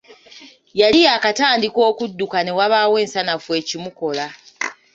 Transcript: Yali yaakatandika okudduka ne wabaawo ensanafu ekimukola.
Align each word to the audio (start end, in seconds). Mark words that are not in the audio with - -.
Yali 0.79 0.99
yaakatandika 1.05 1.79
okudduka 1.91 2.37
ne 2.41 2.51
wabaawo 2.57 2.95
ensanafu 3.03 3.49
ekimukola. 3.59 4.25